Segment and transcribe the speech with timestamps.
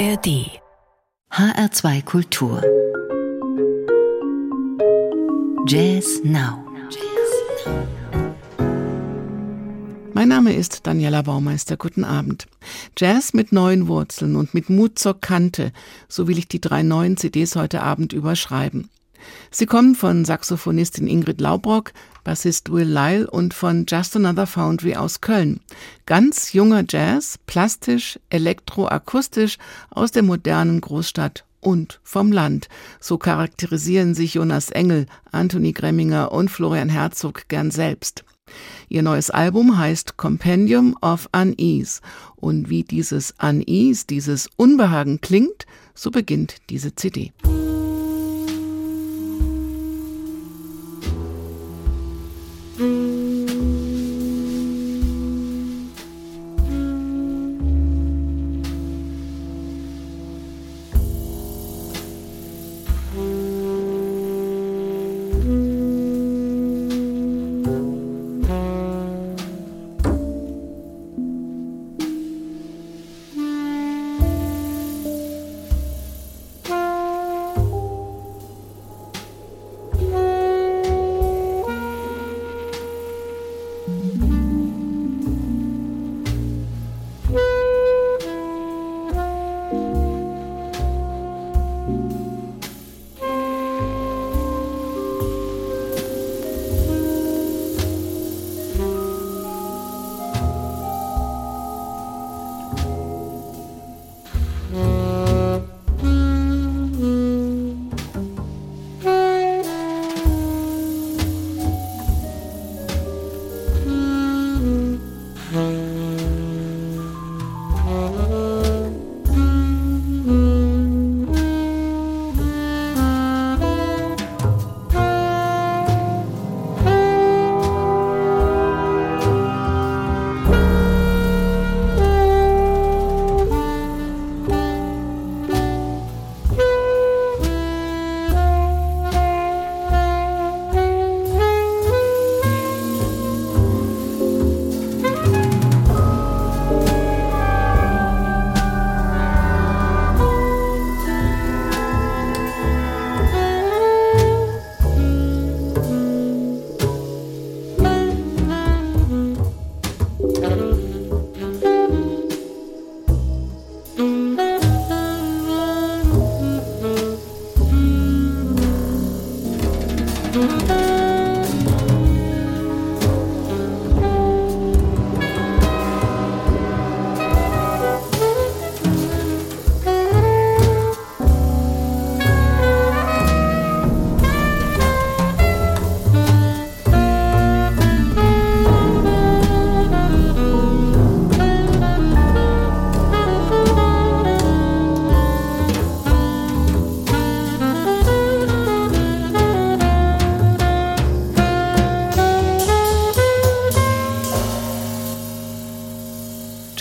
[0.00, 0.48] ARD
[1.30, 2.62] HR2 Kultur
[5.66, 6.64] Jazz Now
[10.14, 11.76] Mein Name ist Daniela Baumeister.
[11.76, 12.46] Guten Abend.
[12.96, 15.70] Jazz mit neuen Wurzeln und mit Mut zur Kante,
[16.08, 18.88] so will ich die drei neuen CDs heute Abend überschreiben.
[19.50, 21.92] Sie kommen von Saxophonistin Ingrid Laubrock,
[22.24, 25.60] Bassist Will Lyle und von Just Another Foundry aus Köln.
[26.06, 29.58] Ganz junger Jazz, plastisch, elektroakustisch
[29.90, 32.68] aus der modernen Großstadt und vom Land.
[33.00, 38.24] So charakterisieren sich Jonas Engel, Anthony Gremminger und Florian Herzog gern selbst.
[38.88, 42.00] Ihr neues Album heißt Compendium of Unease.
[42.36, 47.32] Und wie dieses Unease, dieses Unbehagen klingt, so beginnt diese CD.
[52.80, 53.09] Mm.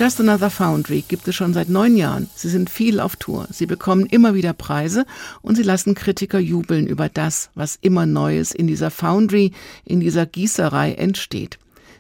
[0.10, 2.32] Just Another Foundry gibt es schon seit neun Jahren.
[2.34, 3.48] Sie sind viel auf Tour.
[3.52, 5.06] Sie bekommen immer wieder Preise
[5.44, 9.52] und sie lassen Kritiker jubeln über das, was immer Neues in dieser Foundry,
[9.86, 11.60] in dieser Gießerei entsteht.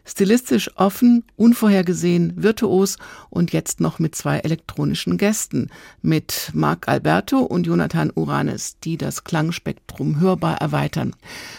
[0.09, 2.97] Stilistisch offen, unvorhergesehen, virtuos
[3.29, 5.69] und jetzt noch mit zwei elektronischen Gästen,
[6.01, 11.15] mit Marc Alberto und Jonathan Uranes, die das Klangspektrum hörbar erweitern.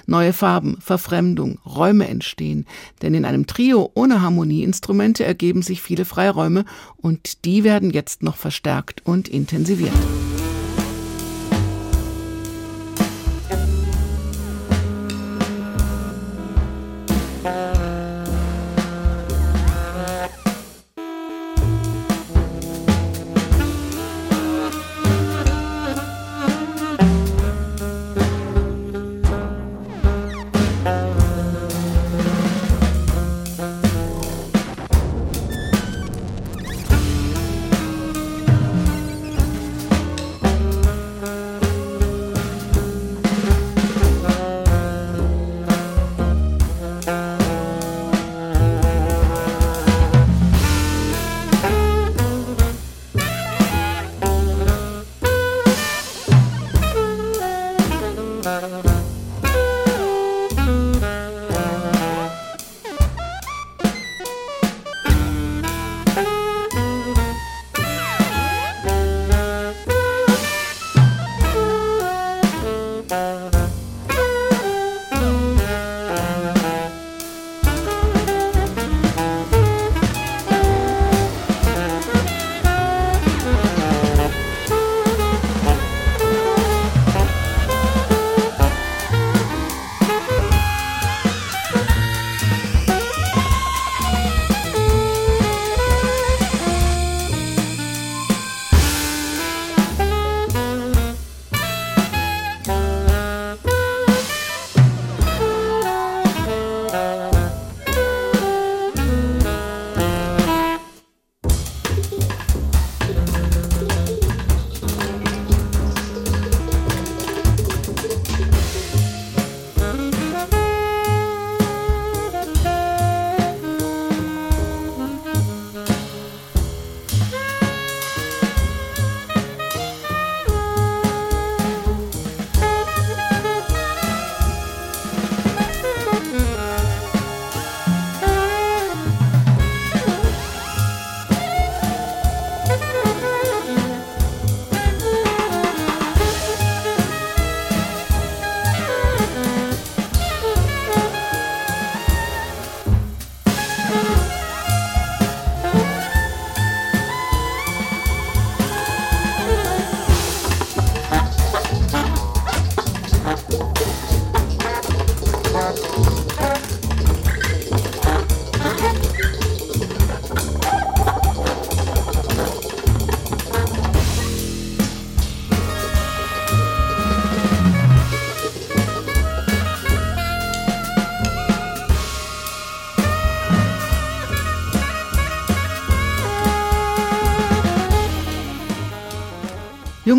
[0.07, 2.67] Neue Farben, Verfremdung, Räume entstehen,
[3.03, 6.65] denn in einem Trio ohne Harmonieinstrumente ergeben sich viele Freiräume
[6.97, 9.95] und die werden jetzt noch verstärkt und intensiviert.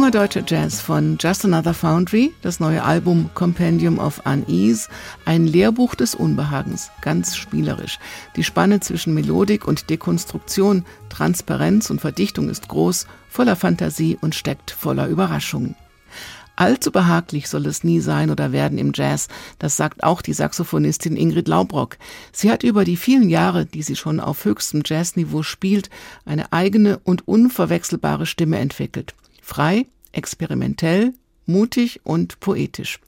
[0.01, 4.89] Junger deutscher Jazz von Just Another Foundry, das neue Album Compendium of Unease,
[5.25, 7.99] ein Lehrbuch des Unbehagens, ganz spielerisch.
[8.35, 14.71] Die Spanne zwischen Melodik und Dekonstruktion, Transparenz und Verdichtung ist groß, voller Fantasie und steckt
[14.71, 15.75] voller Überraschungen.
[16.55, 19.27] Allzu behaglich soll es nie sein oder werden im Jazz,
[19.59, 21.99] das sagt auch die Saxophonistin Ingrid Laubrock.
[22.31, 25.91] Sie hat über die vielen Jahre, die sie schon auf höchstem Jazzniveau spielt,
[26.25, 29.13] eine eigene und unverwechselbare Stimme entwickelt.
[29.51, 31.13] Frei, experimentell,
[31.45, 33.01] mutig und poetisch.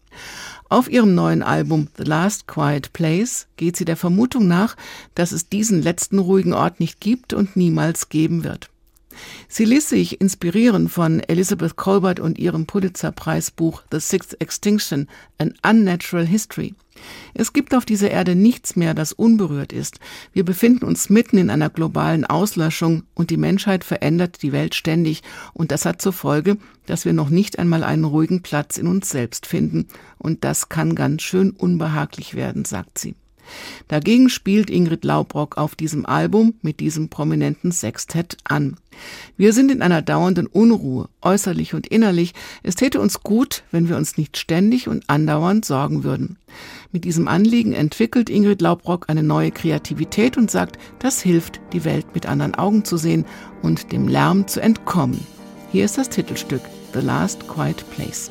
[0.67, 4.75] Auf ihrem neuen Album The Last Quiet Place geht sie der Vermutung nach,
[5.15, 8.69] dass es diesen letzten ruhigen Ort nicht gibt und niemals geben wird.
[9.47, 15.07] Sie ließ sich inspirieren von Elizabeth Colbert und ihrem Pulitzer-Preisbuch The Sixth Extinction,
[15.37, 16.75] An Unnatural History.
[17.33, 19.99] Es gibt auf dieser Erde nichts mehr, das unberührt ist.
[20.33, 25.23] Wir befinden uns mitten in einer globalen Auslöschung und die Menschheit verändert die Welt ständig
[25.53, 29.09] und das hat zur Folge, dass wir noch nicht einmal einen ruhigen Platz in uns
[29.09, 29.87] selbst finden
[30.17, 33.15] und das kann ganz schön unbehaglich werden, sagt sie.
[33.87, 38.77] Dagegen spielt Ingrid Laubrock auf diesem Album mit diesem prominenten Sextett an.
[39.37, 42.33] Wir sind in einer dauernden Unruhe, äußerlich und innerlich.
[42.61, 46.37] Es täte uns gut, wenn wir uns nicht ständig und andauernd sorgen würden.
[46.91, 52.07] Mit diesem Anliegen entwickelt Ingrid Laubrock eine neue Kreativität und sagt, das hilft, die Welt
[52.13, 53.25] mit anderen Augen zu sehen
[53.61, 55.19] und dem Lärm zu entkommen.
[55.71, 56.61] Hier ist das Titelstück
[56.93, 58.29] The Last Quiet Place.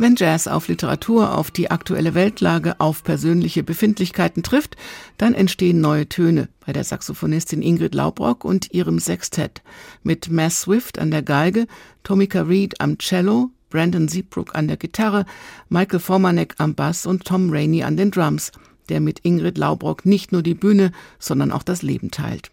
[0.00, 4.78] Wenn Jazz auf Literatur, auf die aktuelle Weltlage, auf persönliche Befindlichkeiten trifft,
[5.18, 9.60] dann entstehen neue Töne bei der Saxophonistin Ingrid Laubrock und ihrem Sextett
[10.02, 11.66] mit Mass Swift an der Geige,
[12.02, 15.26] Tomika Reed am Cello, Brandon Siebrook an der Gitarre,
[15.68, 18.52] Michael Formanek am Bass und Tom Rainey an den Drums,
[18.88, 22.50] der mit Ingrid Laubrock nicht nur die Bühne, sondern auch das Leben teilt.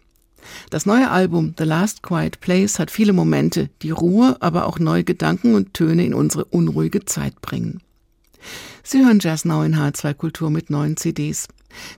[0.70, 5.04] Das neue Album The Last Quiet Place hat viele Momente, die Ruhe, aber auch neue
[5.04, 7.80] Gedanken und Töne in unsere unruhige Zeit bringen.
[8.82, 11.48] Sie hören Jazz Now in H2 Kultur mit neuen CDs.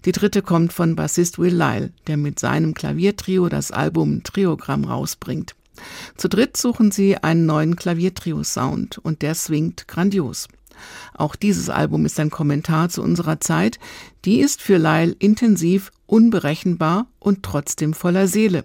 [0.05, 5.55] Die dritte kommt von Bassist Will Lyle, der mit seinem Klaviertrio das Album Triogramm rausbringt.
[6.17, 10.49] Zu dritt suchen sie einen neuen Klaviertrio-Sound und der swingt grandios.
[11.15, 13.79] Auch dieses Album ist ein Kommentar zu unserer Zeit.
[14.25, 18.65] Die ist für Lyle intensiv, unberechenbar und trotzdem voller Seele.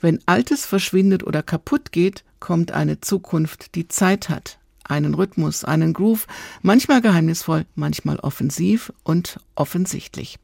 [0.00, 5.92] Wenn Altes verschwindet oder kaputt geht, kommt eine Zukunft, die Zeit hat, einen Rhythmus, einen
[5.92, 6.26] Groove,
[6.60, 10.38] manchmal geheimnisvoll, manchmal offensiv und offensichtlich.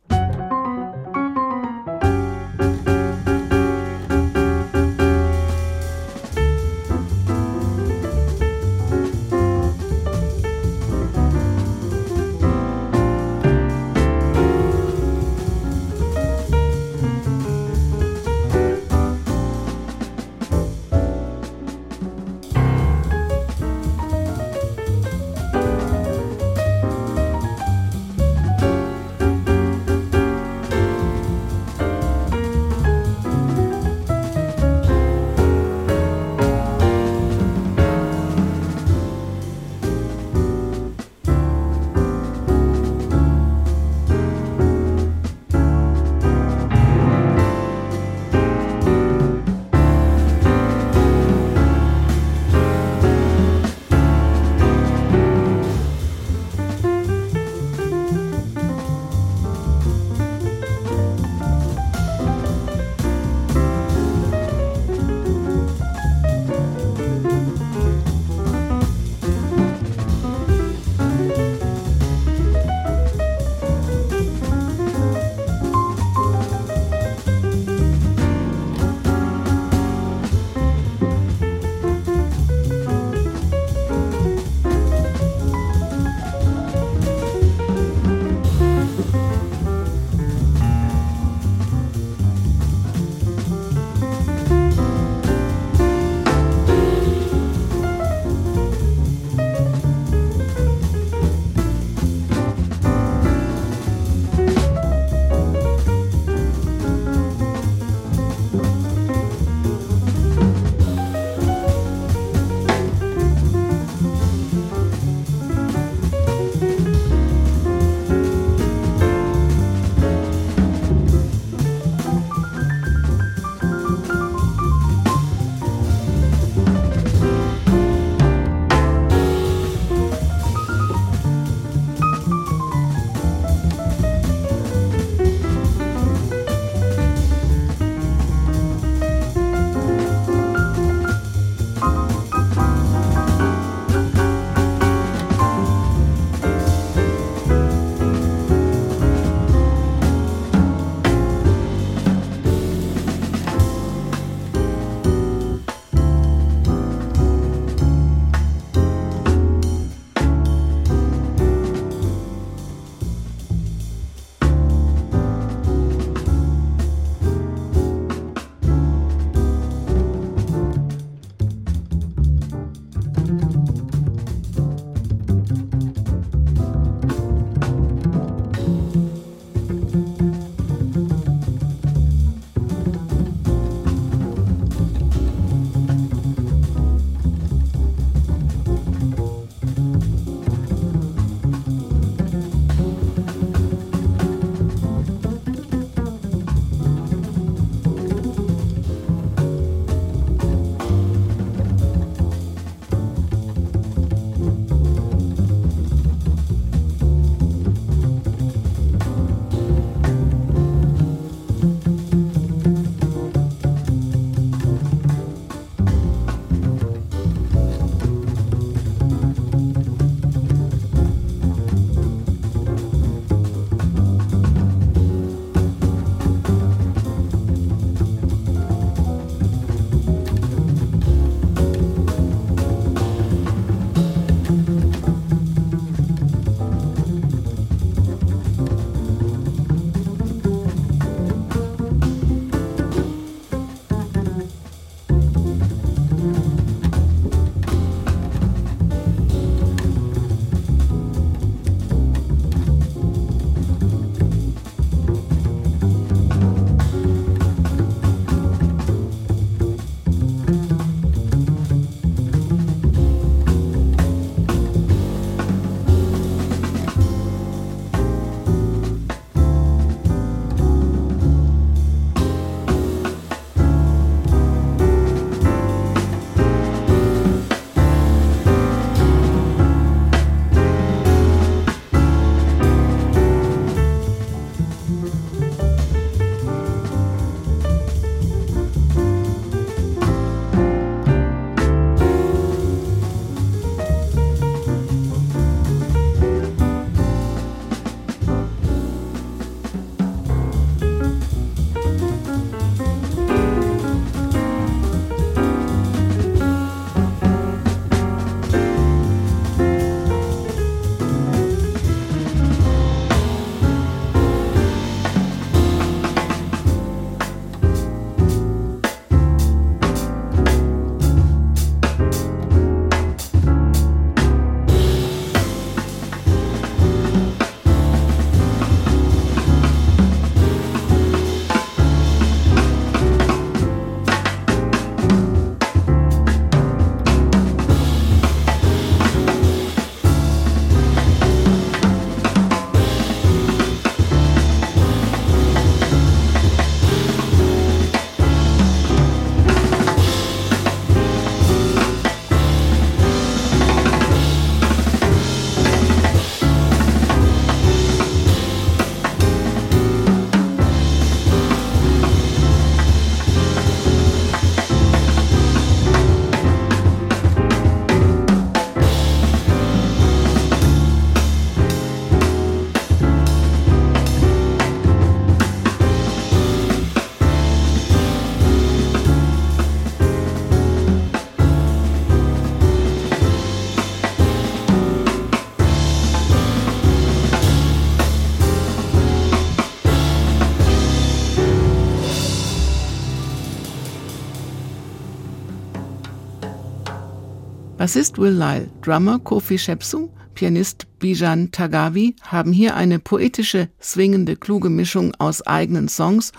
[397.79, 404.69] Bassist Will Lyle, Drummer Kofi Shepsu, Pianist Bijan Tagavi haben hier eine poetische, swingende, kluge
[404.69, 406.33] Mischung aus eigenen Songs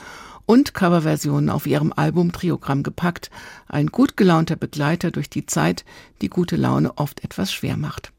[0.46, 3.32] und Coverversionen auf ihrem Album Triogramm gepackt,
[3.70, 5.86] ein gut gelaunter Begleiter durch die Zeit,
[6.22, 8.12] die gute Laune oft etwas schwer macht.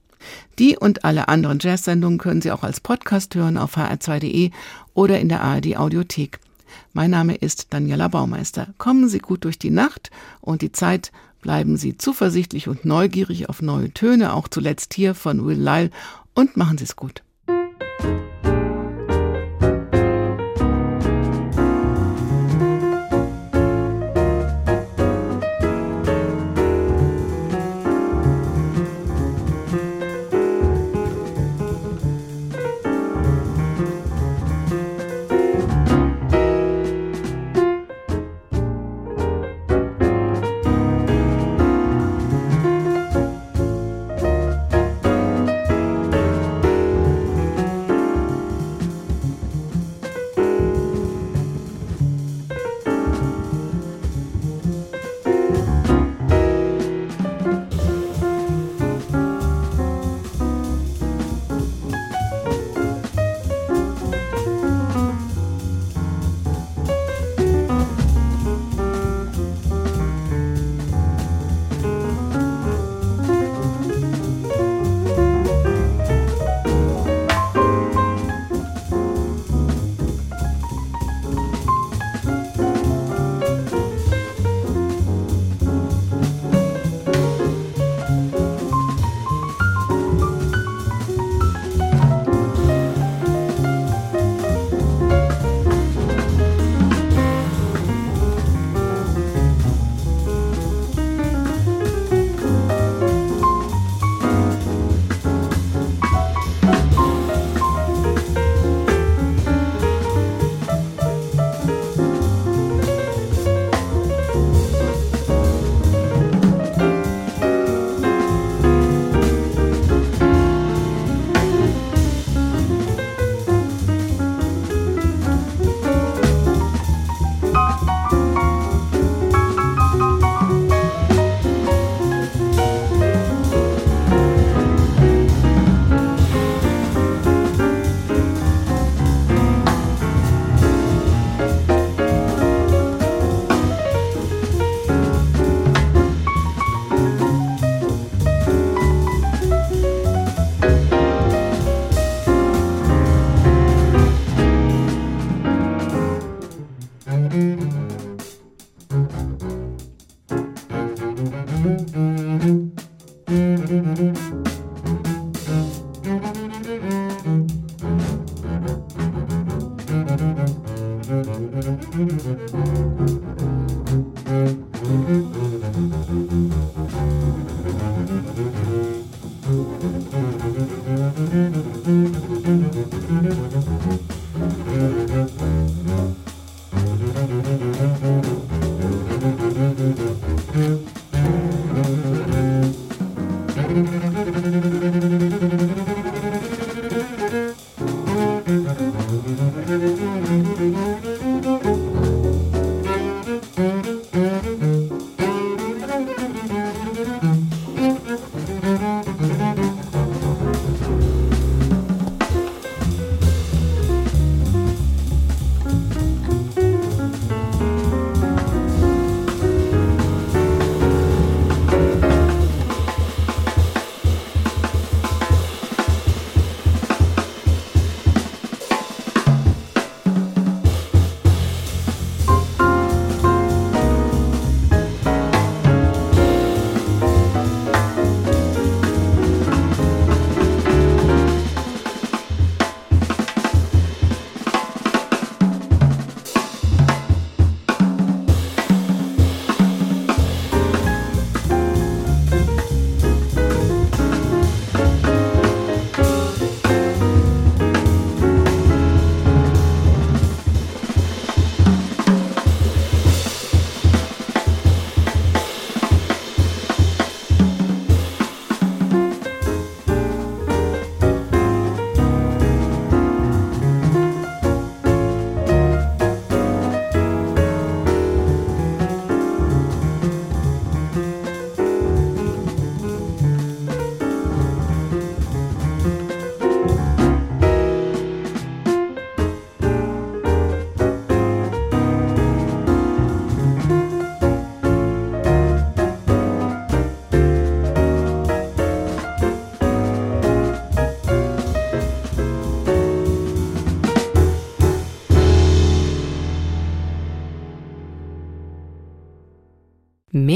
[0.59, 4.51] Die und alle anderen Jazz-Sendungen können Sie auch als Podcast hören auf hr2.de
[4.95, 6.41] oder in der ARD Audiothek.
[6.95, 8.69] Mein Name ist Daniela Baumeister.
[8.79, 11.13] Kommen Sie gut durch die Nacht und die Zeit.
[11.41, 15.91] Bleiben Sie zuversichtlich und neugierig auf neue Töne, auch zuletzt hier von Will Lyle
[16.35, 17.23] und machen Sie es gut.